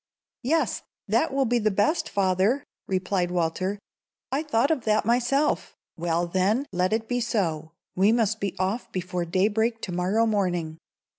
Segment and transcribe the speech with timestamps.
[0.41, 3.77] "Yes; that will be the best, father," replied Walter.
[4.31, 7.73] "I thought of that myself." "Well, then, let it be so.
[7.95, 10.79] We must be off before daybreak to morrow morning."